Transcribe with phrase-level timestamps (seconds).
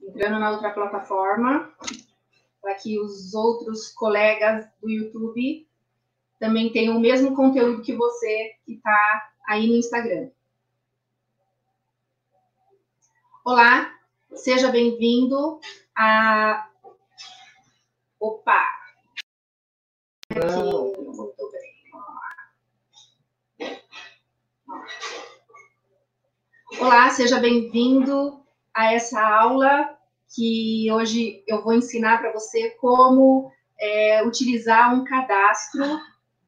[0.00, 1.72] entrando na outra plataforma,
[2.60, 5.66] para que os outros colegas do YouTube
[6.38, 10.30] também tenham o mesmo conteúdo que você que está aí no Instagram.
[13.44, 13.94] Olá,
[14.34, 15.60] seja bem-vindo
[15.96, 16.68] a.
[18.18, 18.64] Opa!
[20.30, 21.76] Aqui, muito bem.
[26.80, 28.45] Olá, seja bem-vindo
[28.76, 29.88] a essa aula
[30.34, 35.82] que hoje eu vou ensinar para você como é, utilizar um cadastro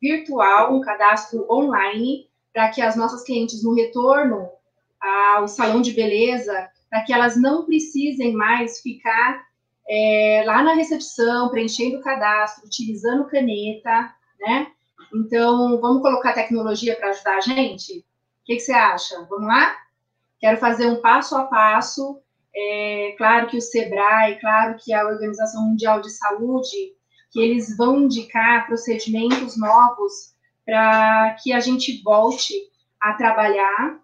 [0.00, 4.46] virtual, um cadastro online, para que as nossas clientes no retorno
[5.00, 9.42] ao salão de beleza, para que elas não precisem mais ficar
[9.88, 14.66] é, lá na recepção, preenchendo o cadastro, utilizando caneta, né?
[15.14, 18.00] Então, vamos colocar tecnologia para ajudar a gente?
[18.00, 18.05] O
[18.45, 19.24] que, que você acha?
[19.30, 19.74] Vamos lá?
[20.38, 22.20] Quero fazer um passo a passo.
[22.55, 26.95] É, claro que o SEBRAE, claro que a Organização Mundial de Saúde,
[27.30, 32.55] que eles vão indicar procedimentos novos para que a gente volte
[33.00, 34.00] a trabalhar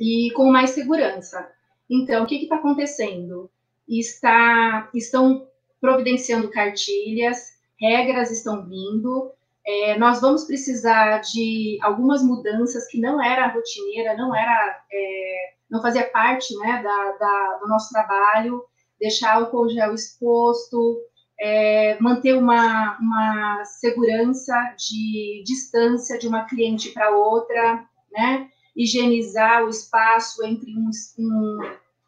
[0.00, 1.50] e com mais segurança.
[1.90, 3.50] Então, o que está acontecendo?
[3.88, 5.46] Está, estão
[5.80, 9.32] providenciando cartilhas, regras estão vindo,
[9.68, 15.82] é, nós vamos precisar de algumas mudanças que não era rotineira, não era, é, não
[15.82, 18.62] fazia parte né, da, da, do nosso trabalho,
[19.00, 20.98] deixar o gel exposto,
[21.40, 28.48] é, manter uma, uma segurança de distância de uma cliente para outra, né?
[28.76, 31.58] higienizar o espaço entre um, um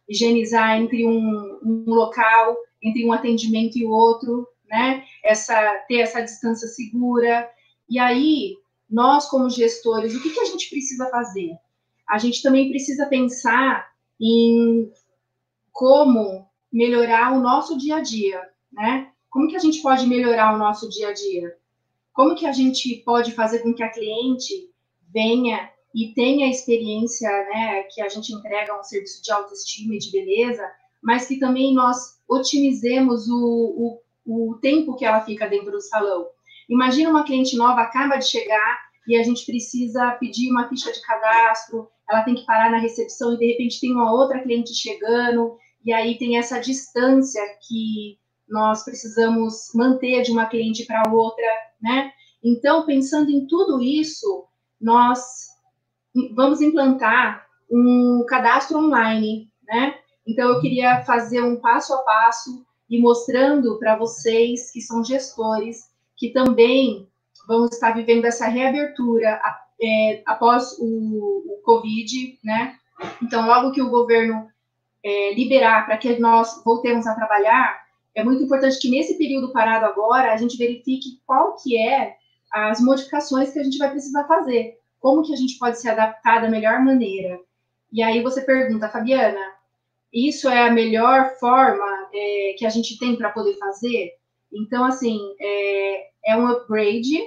[0.09, 5.05] higienizar entre um, um local, entre um atendimento e outro, né?
[5.25, 7.49] Essa, ter essa distância segura.
[7.89, 8.57] E aí,
[8.89, 11.53] nós, como gestores, o que, que a gente precisa fazer?
[12.11, 13.89] A gente também precisa pensar
[14.21, 14.91] em
[15.73, 18.41] como melhorar o nosso dia a dia,
[18.73, 19.13] né?
[19.31, 21.57] Como que a gente pode melhorar o nosso dia a dia?
[22.13, 24.69] Como que a gente pode fazer com que a cliente
[25.13, 29.99] venha e tenha a experiência, né, que a gente entrega um serviço de autoestima e
[29.99, 30.63] de beleza,
[31.03, 36.29] mas que também nós otimizemos o, o o tempo que ela fica dentro do salão.
[36.69, 41.03] Imagina uma cliente nova acaba de chegar e a gente precisa pedir uma ficha de
[41.03, 45.57] cadastro, ela tem que parar na recepção e de repente tem uma outra cliente chegando,
[45.85, 51.45] e aí tem essa distância que nós precisamos manter de uma cliente para outra,
[51.83, 52.13] né?
[52.43, 54.45] Então, pensando em tudo isso,
[54.81, 55.21] nós
[56.37, 59.97] vamos implantar um cadastro online, né?
[60.25, 65.91] Então, eu queria fazer um passo a passo e mostrando para vocês que são gestores,
[66.17, 67.10] que também
[67.47, 69.41] vão estar vivendo essa reabertura
[69.83, 72.77] é, após o, o, Covid, né?
[73.23, 74.49] Então, logo que o governo
[75.05, 77.81] é, liberar para que nós voltemos a trabalhar,
[78.15, 82.17] é muito importante que nesse período parado agora, a gente verifique qual que é
[82.53, 86.43] as modificações que a gente vai precisar fazer, como que a gente pode se adaptar
[86.43, 87.41] da melhor maneira.
[87.93, 89.41] E aí você pergunta, Fabiana,
[90.13, 94.13] isso é a melhor forma é, que a gente tem para poder fazer.
[94.53, 97.19] Então, assim, é, é um upgrade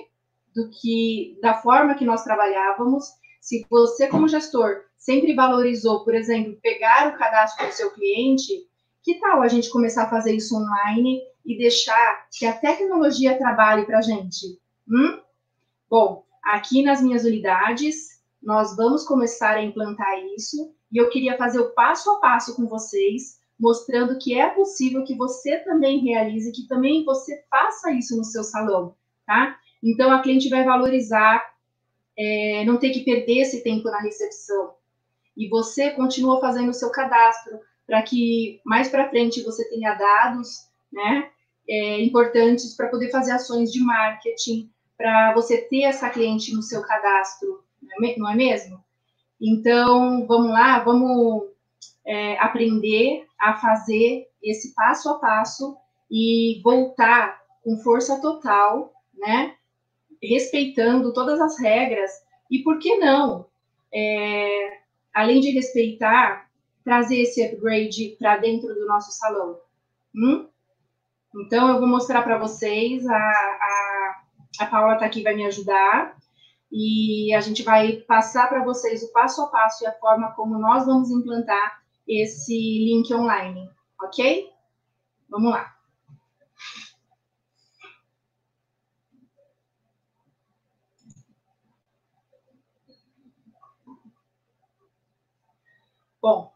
[0.55, 3.05] do que da forma que nós trabalhávamos.
[3.41, 8.53] Se você, como gestor, sempre valorizou, por exemplo, pegar o cadastro do seu cliente,
[9.01, 13.85] que tal a gente começar a fazer isso online e deixar que a tecnologia trabalhe
[13.85, 14.59] para a gente?
[14.87, 15.19] Hum?
[15.89, 21.59] Bom, aqui nas minhas unidades, nós vamos começar a implantar isso e eu queria fazer
[21.59, 26.67] o passo a passo com vocês, mostrando que é possível que você também realize, que
[26.67, 28.93] também você faça isso no seu salão,
[29.25, 29.57] tá?
[29.81, 31.41] Então a cliente vai valorizar,
[32.19, 34.73] é, não ter que perder esse tempo na recepção.
[35.35, 37.57] E você continua fazendo o seu cadastro
[37.87, 41.29] para que mais para frente você tenha dados, né?
[41.67, 46.81] É, importantes para poder fazer ações de marketing, para você ter essa cliente no seu
[46.81, 48.83] cadastro, não é, é mesmo?
[49.39, 51.52] Então, vamos lá, vamos
[52.05, 55.77] é, aprender a fazer esse passo a passo
[56.11, 59.55] e voltar com força total, né?
[60.21, 62.11] Respeitando todas as regras
[62.51, 63.47] e por que não,
[63.93, 64.79] é,
[65.13, 66.49] além de respeitar,
[66.83, 69.57] trazer esse upgrade para dentro do nosso salão.
[70.15, 70.47] Hum?
[71.35, 74.23] Então, eu vou mostrar para vocês, a, a,
[74.59, 76.15] a Paula está aqui, vai me ajudar
[76.71, 80.59] e a gente vai passar para vocês o passo a passo e a forma como
[80.59, 83.69] nós vamos implantar esse link online,
[84.01, 84.49] ok?
[85.29, 85.73] Vamos lá.
[96.23, 96.53] Bom,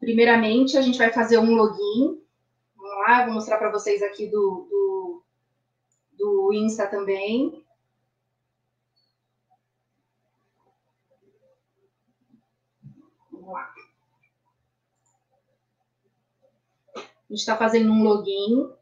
[0.00, 2.20] primeiramente, a gente vai fazer um login.
[2.76, 5.22] Vamos lá, vou mostrar para vocês aqui do, do,
[6.18, 7.64] do Insta também.
[13.30, 13.72] Vamos lá.
[17.30, 18.72] A gente está fazendo um login.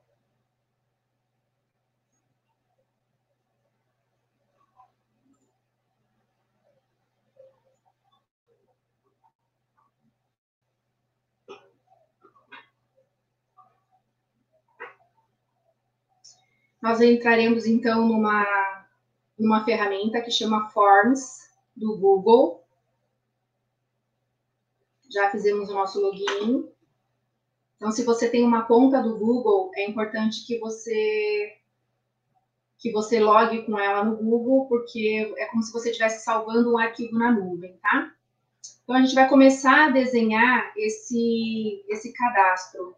[16.80, 18.86] Nós entraremos então numa,
[19.38, 22.64] numa ferramenta que chama Forms do Google.
[25.10, 26.77] Já fizemos o nosso login.
[27.78, 31.54] Então, se você tem uma conta do Google, é importante que você
[32.76, 36.78] que você logue com ela no Google, porque é como se você estivesse salvando um
[36.78, 38.12] arquivo na nuvem, tá?
[38.84, 42.94] Então, a gente vai começar a desenhar esse, esse cadastro.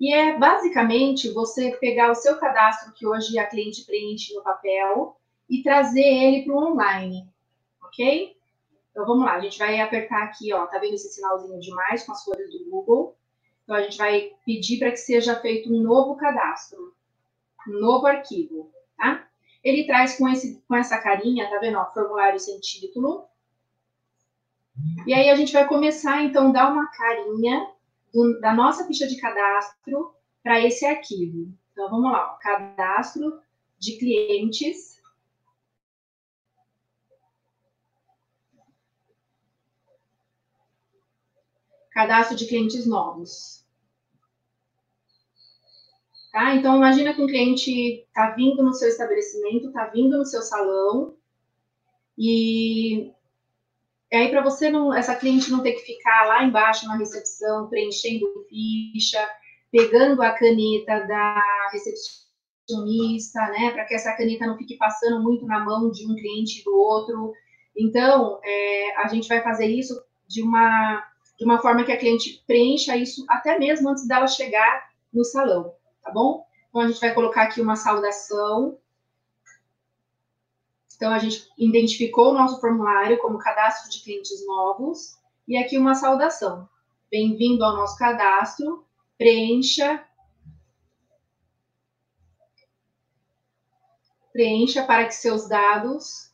[0.00, 5.20] E é basicamente você pegar o seu cadastro que hoje a cliente preenche no papel
[5.48, 7.28] e trazer ele para o online,
[7.82, 8.34] ok?
[8.90, 12.04] Então vamos lá, a gente vai apertar aqui, ó, tá vendo esse sinalzinho de mais
[12.04, 13.16] com as cores do Google?
[13.64, 16.94] Então a gente vai pedir para que seja feito um novo cadastro,
[17.68, 19.28] um novo arquivo, tá?
[19.62, 21.78] Ele traz com, esse, com essa carinha, tá vendo?
[21.78, 23.28] Ó, formulário sem título.
[25.06, 27.68] E aí a gente vai começar, então, dar uma carinha
[28.12, 31.52] do, da nossa ficha de cadastro para esse arquivo.
[31.72, 33.40] Então, vamos lá, ó, cadastro
[33.78, 34.99] de clientes.
[41.90, 43.64] Cadastro de clientes novos.
[46.32, 46.54] Tá?
[46.54, 51.16] Então, imagina que um cliente está vindo no seu estabelecimento, está vindo no seu salão,
[52.16, 53.12] e
[54.12, 57.68] e aí, para você não, essa cliente não ter que ficar lá embaixo na recepção,
[57.68, 59.24] preenchendo ficha,
[59.70, 63.70] pegando a caneta da recepcionista, né?
[63.70, 66.74] Para que essa caneta não fique passando muito na mão de um cliente e do
[66.74, 67.32] outro.
[67.76, 69.94] Então, é, a gente vai fazer isso
[70.26, 71.04] de uma,
[71.40, 75.74] de uma forma que a cliente preencha isso até mesmo antes dela chegar no salão,
[76.04, 76.46] tá bom?
[76.68, 78.78] Então, a gente vai colocar aqui uma saudação
[81.00, 85.94] então, a gente identificou o nosso formulário como cadastro de clientes novos e aqui uma
[85.94, 86.68] saudação.
[87.10, 88.84] Bem-vindo ao nosso cadastro,
[89.16, 90.04] preencha
[94.30, 96.29] preencha para que seus dados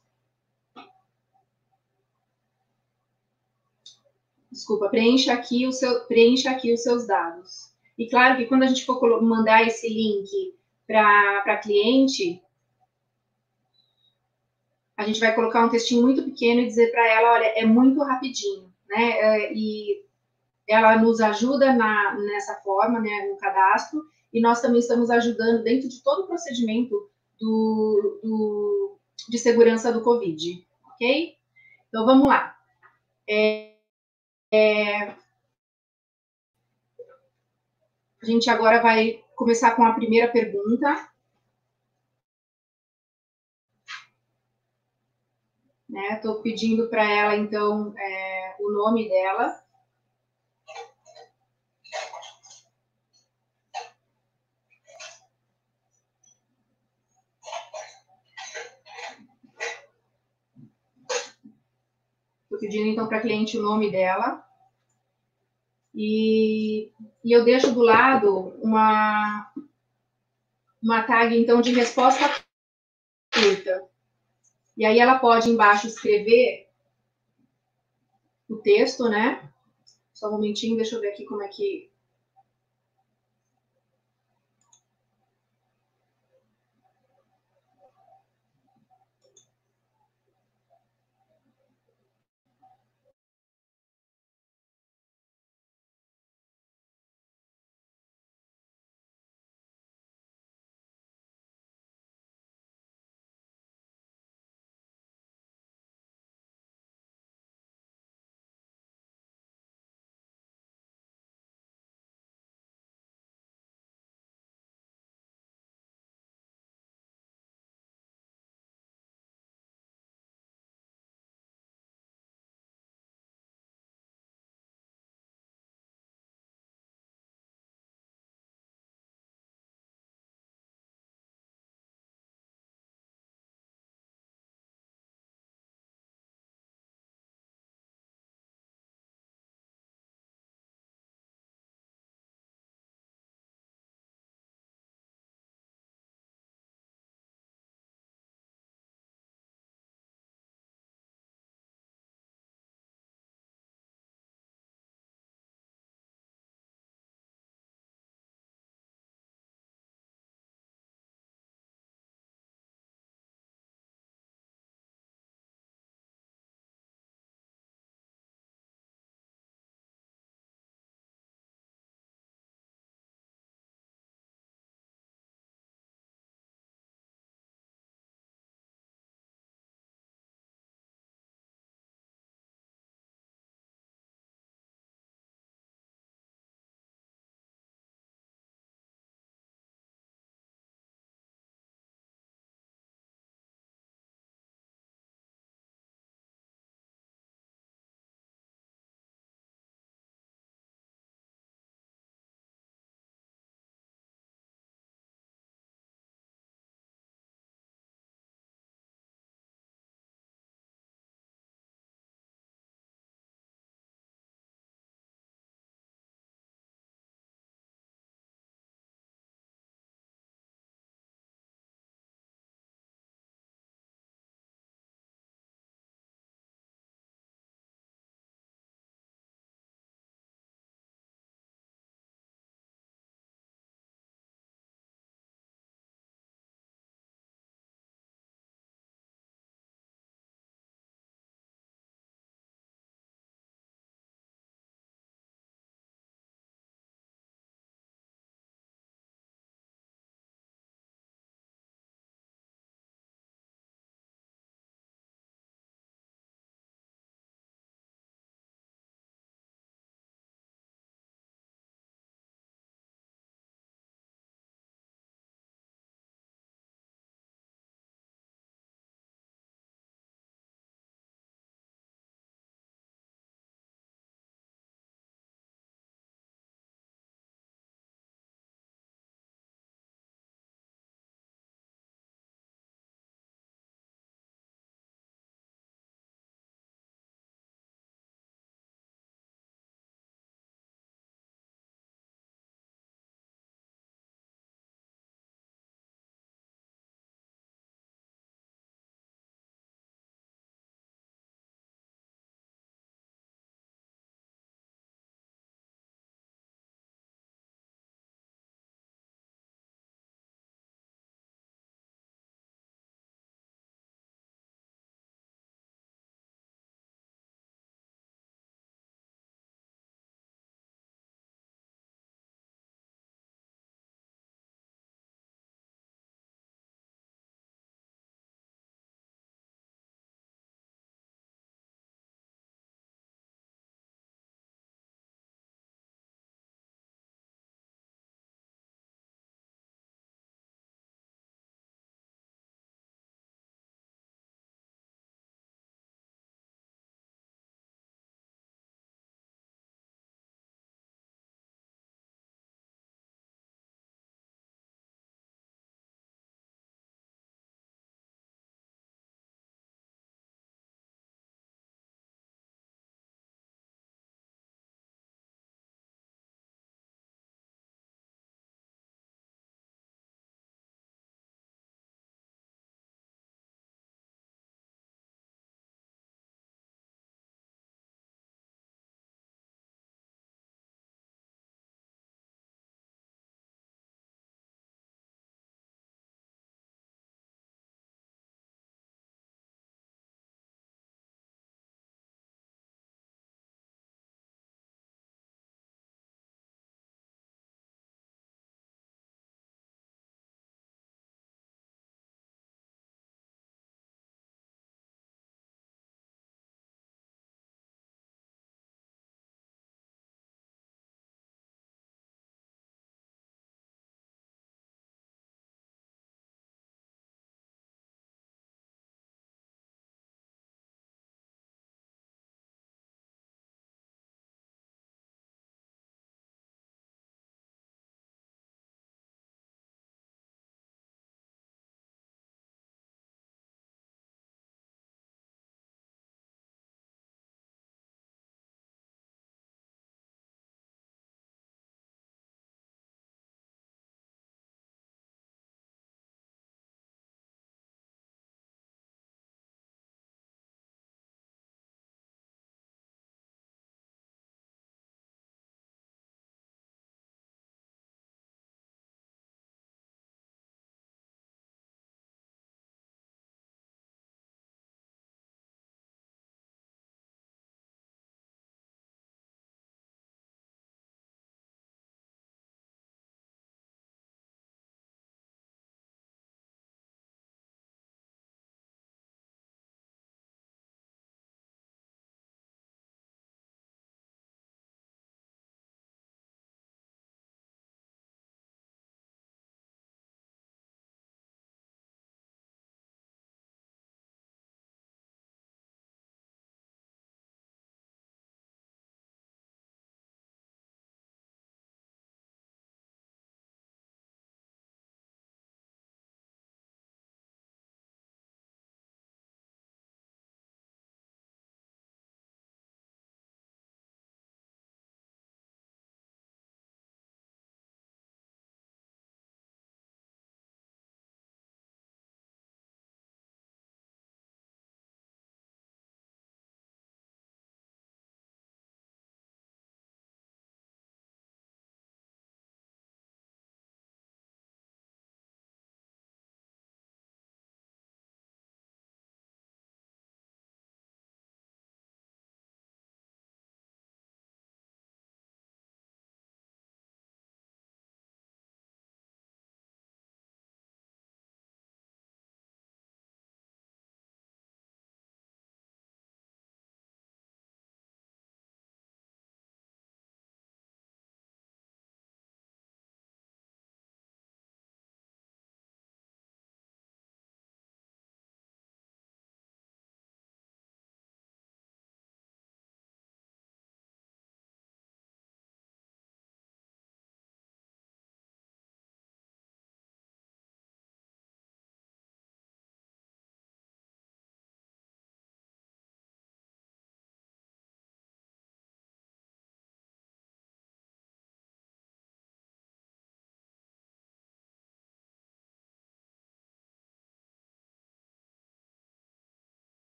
[4.56, 7.70] desculpa, preencha aqui o seu preencha aqui os seus dados.
[7.98, 10.54] E claro que quando a gente for mandar esse link
[10.86, 12.42] para cliente,
[14.96, 18.02] a gente vai colocar um textinho muito pequeno e dizer para ela, olha, é muito
[18.02, 19.10] rapidinho, né?
[19.10, 20.02] É, e
[20.66, 25.88] ela nos ajuda na, nessa forma, né, no cadastro, e nós também estamos ajudando dentro
[25.88, 28.98] de todo o procedimento do, do
[29.28, 31.36] de segurança do Covid, ok?
[31.88, 32.56] Então, vamos lá.
[33.28, 33.75] É,
[34.52, 35.08] é,
[38.22, 41.10] a gente agora vai começar com a primeira pergunta.
[45.88, 46.42] Estou né?
[46.42, 49.65] pedindo para ela, então, é, o nome dela.
[62.56, 64.42] Estou pedindo, então, para a cliente o nome dela.
[65.94, 66.90] E,
[67.22, 69.52] e eu deixo do lado uma,
[70.82, 72.24] uma tag, então, de resposta
[73.32, 73.84] curta.
[74.76, 76.68] E aí ela pode embaixo escrever
[78.48, 79.50] o texto, né?
[80.14, 81.90] Só um momentinho, deixa eu ver aqui como é que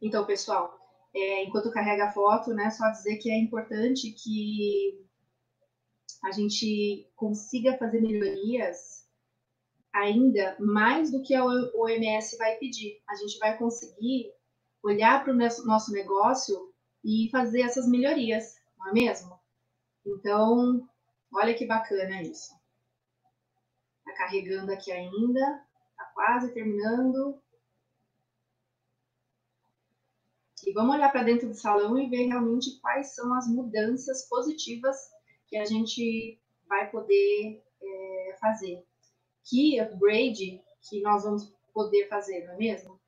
[0.00, 0.78] Então, pessoal,
[1.14, 5.04] é, enquanto carrega a foto, né, só dizer que é importante que
[6.24, 9.06] a gente consiga fazer melhorias
[9.92, 13.00] ainda mais do que a OMS vai pedir.
[13.08, 14.32] A gente vai conseguir
[14.82, 16.72] olhar para o nosso negócio
[17.04, 19.38] e fazer essas melhorias, não é mesmo?
[20.06, 20.88] Então,
[21.32, 22.54] olha que bacana isso.
[23.98, 27.40] Está carregando aqui ainda, está quase terminando.
[30.66, 34.96] E vamos olhar para dentro do salão e ver realmente quais são as mudanças positivas
[35.46, 38.84] que a gente vai poder é, fazer.
[39.44, 43.00] Que upgrade que nós vamos poder fazer, não é mesmo?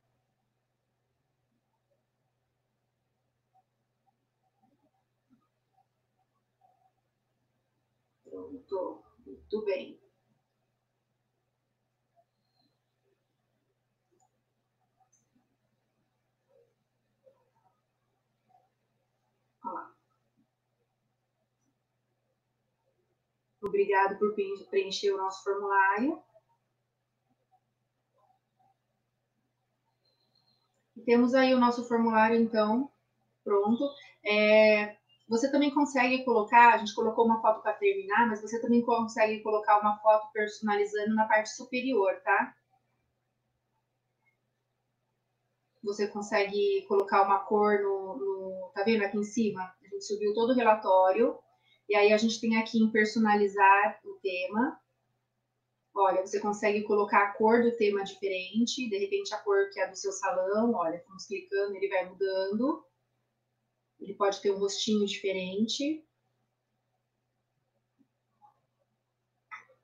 [8.23, 10.00] Pronto, muito bem.
[23.61, 26.21] Obrigado por preencher o nosso formulário.
[31.05, 32.91] Temos aí o nosso formulário, então,
[33.43, 33.83] pronto.
[34.25, 34.97] É,
[35.27, 39.41] você também consegue colocar, a gente colocou uma foto para terminar, mas você também consegue
[39.41, 42.55] colocar uma foto personalizando na parte superior, tá?
[45.83, 49.61] Você consegue colocar uma cor no, no tá vendo aqui em cima?
[49.61, 51.37] A gente subiu todo o relatório
[51.91, 54.81] e aí a gente tem aqui em personalizar o tema.
[55.93, 59.89] Olha, você consegue colocar a cor do tema diferente, de repente a cor que é
[59.89, 62.85] do seu salão, olha, estamos clicando, ele vai mudando.
[63.99, 66.01] Ele pode ter um rostinho diferente.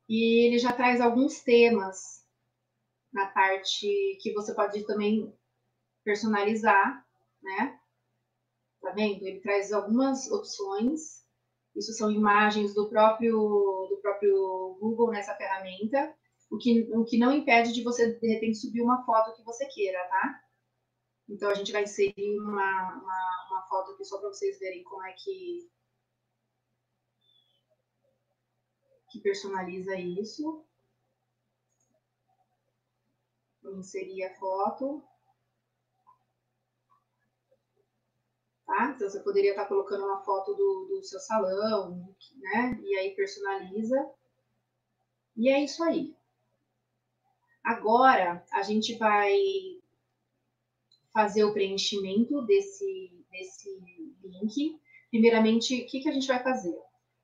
[0.07, 2.25] E ele já traz alguns temas
[3.11, 5.37] na parte que você pode também
[6.05, 7.05] personalizar,
[7.41, 7.77] né?
[8.81, 9.27] Tá vendo?
[9.27, 11.26] Ele traz algumas opções
[11.77, 13.37] isso são imagens do próprio,
[13.89, 16.15] do próprio Google nessa ferramenta,
[16.49, 19.65] o que, o que não impede de você, de repente, subir uma foto que você
[19.67, 20.43] queira, tá?
[21.29, 25.03] Então, a gente vai inserir uma, uma, uma foto aqui só para vocês verem como
[25.03, 25.69] é que,
[29.11, 30.65] que personaliza isso.
[33.61, 35.03] Vou inserir a foto.
[38.67, 38.93] Tá?
[38.93, 42.79] Então, você poderia estar colocando uma foto do, do seu salão, né?
[42.83, 43.97] E aí personaliza.
[45.35, 46.15] E é isso aí.
[47.63, 49.35] Agora, a gente vai
[51.13, 53.69] fazer o preenchimento desse, desse
[54.23, 54.79] link.
[55.09, 56.77] Primeiramente, o que, que a gente vai fazer?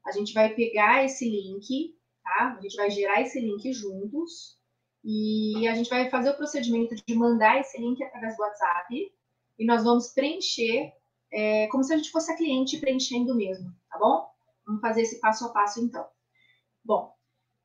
[0.05, 2.55] A gente vai pegar esse link, tá?
[2.57, 4.57] A gente vai gerar esse link juntos
[5.03, 9.13] e a gente vai fazer o procedimento de mandar esse link através do WhatsApp
[9.59, 10.93] e nós vamos preencher
[11.33, 14.29] é, como se a gente fosse a cliente preenchendo mesmo, tá bom?
[14.65, 16.07] Vamos fazer esse passo a passo então.
[16.85, 17.11] Bom,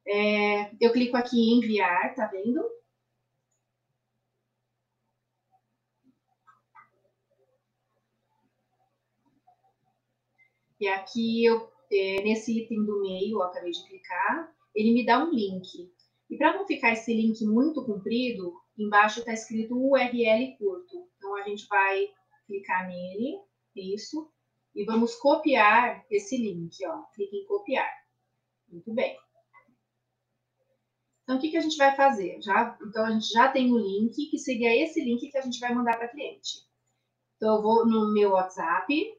[0.07, 2.66] é, eu clico aqui em enviar, tá vendo?
[10.81, 15.22] E aqui, eu, é, nesse item do meio, eu acabei de clicar, ele me dá
[15.22, 15.92] um link.
[16.31, 21.09] E para não ficar esse link muito comprido, embaixo está escrito URL curto.
[21.16, 22.09] Então, a gente vai
[22.46, 23.48] clicar nele
[23.79, 24.31] isso,
[24.75, 27.03] e vamos copiar esse link, ó.
[27.14, 27.91] Clique em copiar.
[28.69, 29.17] Muito bem.
[31.23, 32.41] Então, o que, que a gente vai fazer?
[32.41, 35.59] Já, então, a gente já tem o link, que seria esse link que a gente
[35.61, 36.67] vai mandar para cliente.
[37.37, 39.14] Então, eu vou no meu WhatsApp,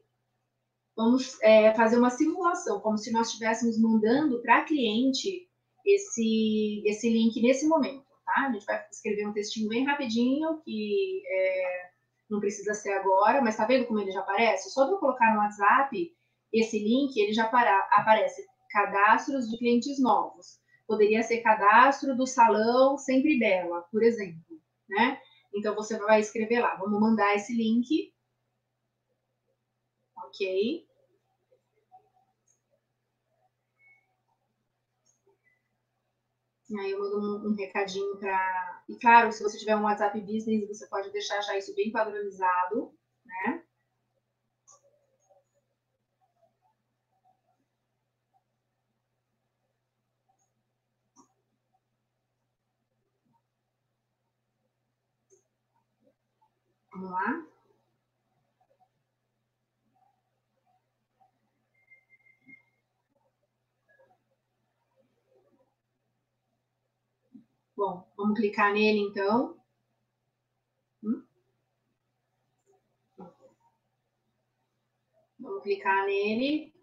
[0.96, 5.48] vamos é, fazer uma simulação, como se nós estivéssemos mandando para cliente
[5.86, 8.48] esse, esse link nesse momento, tá?
[8.48, 11.89] A gente vai escrever um textinho bem rapidinho, que é,
[12.30, 14.70] não precisa ser agora, mas tá vendo como ele já aparece?
[14.70, 16.14] Só de eu colocar no WhatsApp
[16.52, 20.60] esse link, ele já para, aparece cadastros de clientes novos.
[20.86, 25.20] Poderia ser cadastro do salão Sempre Bela, por exemplo, né?
[25.54, 28.12] Então você vai escrever lá, vamos mandar esse link.
[30.16, 30.86] Ok.
[36.78, 38.82] Aí eu mando um, um recadinho para.
[38.88, 42.92] E claro, se você tiver um WhatsApp Business, você pode deixar já isso bem padronizado,
[43.24, 43.62] né?
[56.92, 57.42] Vamos lá.
[67.80, 69.56] Bom, vamos clicar nele então.
[71.02, 71.24] Hum?
[75.38, 76.74] Vamos clicar nele.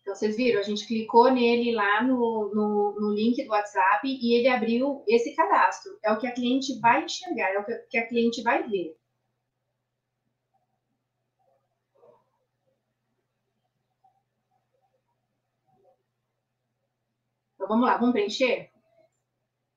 [0.00, 4.34] Então, vocês viram, a gente clicou nele lá no, no, no, link do WhatsApp e
[4.34, 5.98] ele abriu esse cadastro.
[6.04, 8.96] É o que a cliente vai enxergar, é o que a cliente vai ver.
[17.66, 18.70] Então, vamos lá, vamos preencher?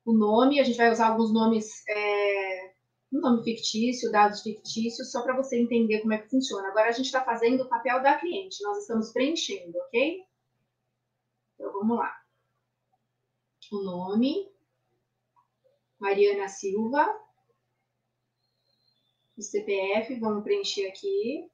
[0.05, 2.73] O nome, a gente vai usar alguns nomes, é,
[3.11, 6.67] um nome fictício, dados fictícios, só para você entender como é que funciona.
[6.67, 10.23] Agora, a gente está fazendo o papel da cliente, nós estamos preenchendo, ok?
[11.55, 12.15] Então, vamos lá.
[13.71, 14.47] O nome,
[15.99, 17.07] Mariana Silva.
[19.35, 21.49] O CPF, vamos preencher aqui.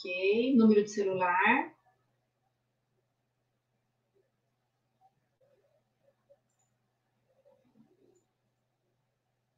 [0.00, 1.74] Ok, número de celular.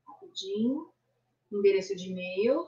[0.05, 0.92] Rapidinho.
[1.52, 2.66] Endereço de e-mail.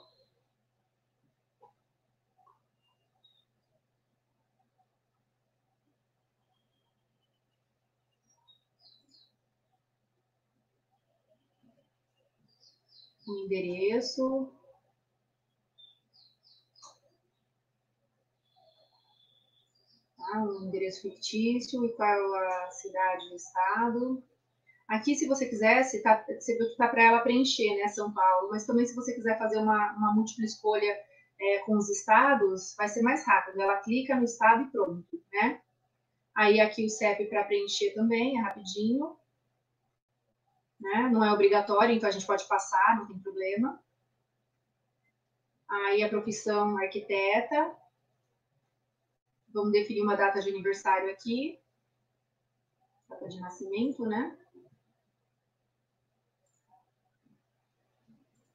[13.26, 14.52] o endereço.
[20.16, 20.23] Tá?
[20.38, 24.22] Um endereço fictício e qual a cidade e estado.
[24.88, 28.50] Aqui, se você quisesse, tá, você viu que está para ela preencher, né, São Paulo,
[28.50, 30.94] mas também se você quiser fazer uma, uma múltipla escolha
[31.40, 33.60] é, com os estados, vai ser mais rápido.
[33.60, 35.60] Ela clica no estado e pronto, né?
[36.36, 39.16] Aí aqui o CEP para preencher também, é rapidinho
[40.84, 41.08] né?
[41.10, 43.82] Não é obrigatório, então a gente pode passar, não tem problema.
[45.68, 47.74] Aí a profissão arquiteta.
[49.54, 51.60] Vamos definir uma data de aniversário aqui.
[53.08, 54.36] Data de nascimento, né?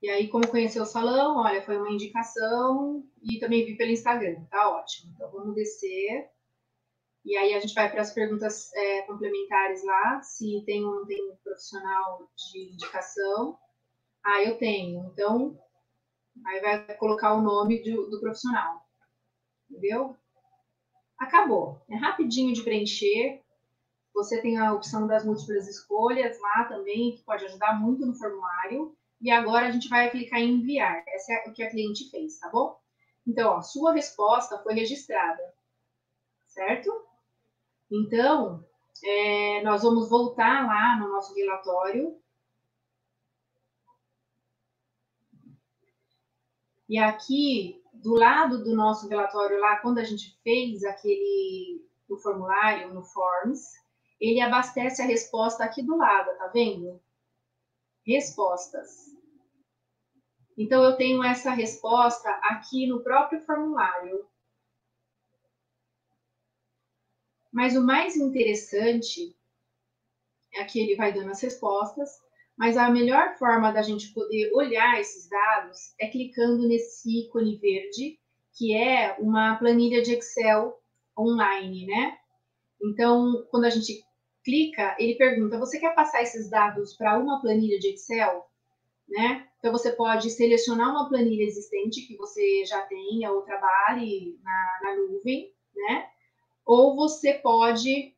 [0.01, 4.45] E aí, como conheceu o salão, olha, foi uma indicação e também vi pelo Instagram,
[4.45, 5.11] tá ótimo.
[5.13, 6.29] Então, vamos descer.
[7.25, 11.29] E aí a gente vai para as perguntas é, complementares lá, se tem um, tem
[11.29, 13.57] um profissional de indicação.
[14.23, 15.11] Ah, eu tenho.
[15.11, 15.57] Então,
[16.45, 18.85] aí vai colocar o nome do, do profissional.
[19.69, 20.17] Entendeu?
[21.19, 21.81] Acabou.
[21.89, 23.43] É rapidinho de preencher.
[24.13, 28.95] Você tem a opção das múltiplas escolhas lá também, que pode ajudar muito no formulário.
[29.21, 31.03] E agora a gente vai clicar em enviar.
[31.07, 32.79] Essa é o que a cliente fez, tá bom?
[33.27, 35.41] Então, ó, sua resposta foi registrada,
[36.47, 36.89] certo?
[37.91, 38.65] Então,
[39.03, 42.17] é, nós vamos voltar lá no nosso relatório.
[46.87, 52.91] E aqui, do lado do nosso relatório lá, quando a gente fez aquele o formulário
[52.93, 53.61] no Forms,
[54.19, 56.99] ele abastece a resposta aqui do lado, tá vendo?
[58.05, 58.89] Respostas.
[60.57, 64.27] Então, eu tenho essa resposta aqui no próprio formulário.
[67.51, 69.37] Mas o mais interessante
[70.53, 72.19] é que ele vai dando as respostas,
[72.59, 78.19] mas a melhor forma da gente poder olhar esses dados é clicando nesse ícone verde,
[78.57, 80.77] que é uma planilha de Excel
[81.17, 82.17] online, né?
[82.83, 84.03] Então, quando a gente
[84.43, 88.45] clica, ele pergunta: você quer passar esses dados para uma planilha de Excel?
[89.07, 89.47] Né?
[89.57, 94.97] Então, você pode selecionar uma planilha existente que você já tenha ou trabalhe na, na
[94.97, 96.09] nuvem, né?
[96.65, 98.13] ou você pode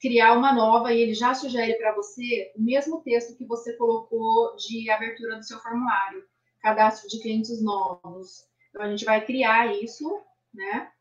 [0.00, 4.56] criar uma nova e ele já sugere para você o mesmo texto que você colocou
[4.56, 6.26] de abertura do seu formulário,
[6.60, 8.48] cadastro de clientes novos.
[8.70, 10.22] Então a gente vai criar isso,
[10.54, 10.92] né?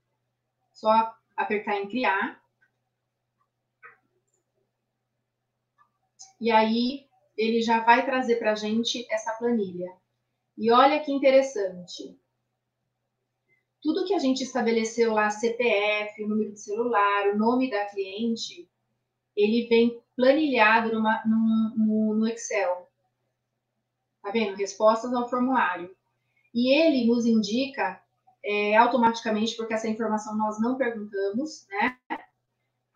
[0.74, 2.42] Só apertar em criar.
[6.40, 9.92] E aí ele já vai trazer para a gente essa planilha.
[10.58, 12.18] E olha que interessante
[13.82, 18.70] tudo que a gente estabeleceu lá, CPF, número de celular, o nome da cliente,
[19.38, 22.90] ele vem planilhado numa, no, no Excel.
[24.24, 24.58] Tá vendo?
[24.58, 25.96] Respostas ao formulário.
[26.54, 28.02] E ele nos indica
[28.44, 31.96] é, automaticamente, porque essa informação nós não perguntamos, né?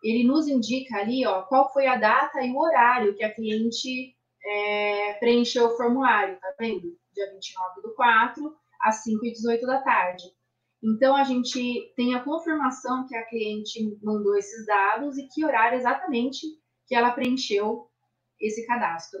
[0.02, 4.16] Ele nos indica ali, ó, qual foi a data e o horário que a cliente
[4.44, 6.98] é, preencheu o formulário, tá vendo?
[7.14, 10.24] Dia 29 do 4, às 5 e 18 da tarde.
[10.82, 15.78] Então, a gente tem a confirmação que a cliente mandou esses dados e que horário
[15.78, 16.46] exatamente
[16.86, 17.88] que ela preencheu
[18.40, 19.20] esse cadastro.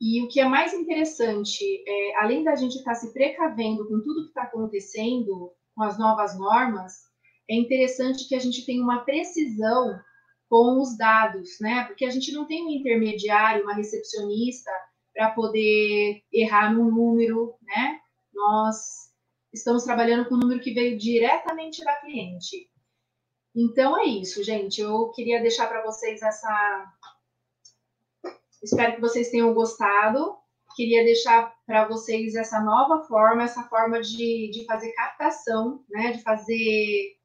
[0.00, 4.00] E o que é mais interessante, é, além da gente estar tá se precavendo com
[4.00, 7.08] tudo que está acontecendo com as novas normas,
[7.50, 9.98] é interessante que a gente tenha uma precisão
[10.48, 11.84] com os dados, né?
[11.84, 14.70] Porque a gente não tem um intermediário, uma recepcionista
[15.12, 17.98] para poder errar no número, né?
[18.38, 18.76] Nós
[19.52, 22.70] estamos trabalhando com o número que veio diretamente da cliente.
[23.54, 24.80] Então é isso, gente.
[24.80, 26.92] Eu queria deixar para vocês essa.
[28.62, 30.36] Espero que vocês tenham gostado.
[30.76, 36.12] Queria deixar para vocês essa nova forma, essa forma de, de fazer captação, né?
[36.12, 37.18] De fazer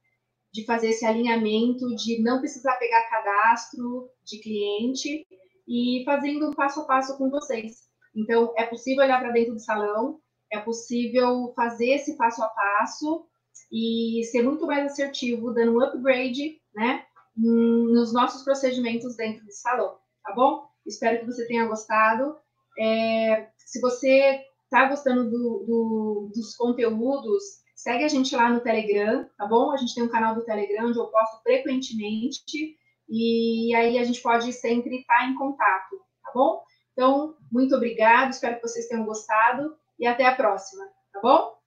[0.51, 5.25] de fazer esse alinhamento, de não precisar pegar cadastro de cliente
[5.67, 7.87] e fazendo um passo a passo com vocês.
[8.15, 10.21] Então, é possível olhar para dentro do salão,
[10.53, 13.25] é possível fazer esse passo a passo
[13.71, 17.03] e ser muito mais assertivo, dando um upgrade, né,
[17.35, 20.67] nos nossos procedimentos dentro do salão, tá bom?
[20.85, 22.35] Espero que você tenha gostado.
[22.79, 27.43] É, se você está gostando do, do, dos conteúdos,
[27.75, 29.71] segue a gente lá no Telegram, tá bom?
[29.71, 32.77] A gente tem um canal do Telegram onde eu posto frequentemente
[33.09, 36.61] e aí a gente pode sempre estar em contato, tá bom?
[36.91, 41.62] Então, muito obrigado, espero que vocês tenham gostado e até a próxima, tá bom?